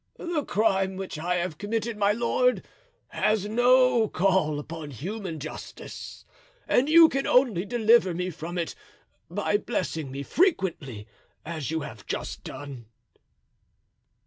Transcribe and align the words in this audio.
"The 0.17 0.43
crime 0.43 0.95
which 0.95 1.19
I 1.19 1.35
have 1.35 1.59
committed, 1.59 1.95
my 1.95 2.11
lord, 2.11 2.65
has 3.09 3.47
no 3.47 4.07
call 4.09 4.57
upon 4.57 4.89
human 4.89 5.39
justice, 5.39 6.25
and 6.67 6.89
you 6.89 7.07
can 7.07 7.27
only 7.27 7.65
deliver 7.65 8.11
me 8.15 8.31
from 8.31 8.57
it 8.57 8.73
by 9.29 9.57
blessing 9.57 10.09
me 10.09 10.23
frequently, 10.23 11.05
as 11.45 11.69
you 11.69 11.81
have 11.81 12.07
just 12.07 12.43
done." 12.43 12.87